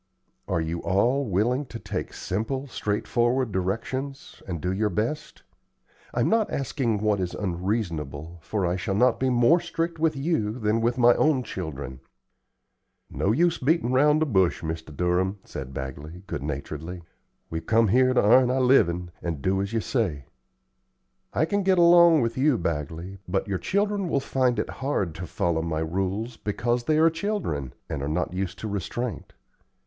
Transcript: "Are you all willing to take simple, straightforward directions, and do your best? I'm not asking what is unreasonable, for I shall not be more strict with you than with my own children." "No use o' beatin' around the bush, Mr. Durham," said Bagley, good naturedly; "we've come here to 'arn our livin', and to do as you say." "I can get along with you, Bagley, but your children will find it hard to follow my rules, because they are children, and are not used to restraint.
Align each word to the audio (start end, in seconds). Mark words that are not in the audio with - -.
"Are 0.47 0.61
you 0.61 0.79
all 0.81 1.27
willing 1.27 1.67
to 1.67 1.77
take 1.77 2.11
simple, 2.11 2.65
straightforward 2.65 3.51
directions, 3.51 4.41
and 4.47 4.59
do 4.59 4.71
your 4.73 4.89
best? 4.89 5.43
I'm 6.11 6.27
not 6.27 6.49
asking 6.49 7.01
what 7.01 7.19
is 7.19 7.35
unreasonable, 7.35 8.39
for 8.41 8.65
I 8.65 8.77
shall 8.77 8.95
not 8.95 9.19
be 9.19 9.29
more 9.29 9.59
strict 9.59 9.99
with 9.99 10.15
you 10.15 10.53
than 10.57 10.81
with 10.81 10.97
my 10.97 11.13
own 11.13 11.43
children." 11.43 11.99
"No 13.11 13.31
use 13.31 13.61
o' 13.61 13.65
beatin' 13.67 13.91
around 13.91 14.23
the 14.23 14.25
bush, 14.25 14.63
Mr. 14.63 14.97
Durham," 14.97 15.37
said 15.43 15.71
Bagley, 15.71 16.23
good 16.25 16.41
naturedly; 16.41 17.03
"we've 17.51 17.67
come 17.67 17.89
here 17.89 18.11
to 18.15 18.23
'arn 18.23 18.49
our 18.49 18.59
livin', 18.59 19.11
and 19.21 19.35
to 19.35 19.49
do 19.49 19.61
as 19.61 19.71
you 19.71 19.81
say." 19.81 20.25
"I 21.31 21.45
can 21.45 21.61
get 21.61 21.77
along 21.77 22.21
with 22.21 22.39
you, 22.39 22.57
Bagley, 22.57 23.19
but 23.27 23.47
your 23.47 23.59
children 23.59 24.09
will 24.09 24.19
find 24.19 24.57
it 24.57 24.67
hard 24.81 25.13
to 25.13 25.27
follow 25.27 25.61
my 25.61 25.81
rules, 25.81 26.37
because 26.37 26.85
they 26.85 26.97
are 26.97 27.11
children, 27.11 27.73
and 27.87 28.01
are 28.01 28.07
not 28.09 28.33
used 28.33 28.57
to 28.61 28.67
restraint. 28.67 29.33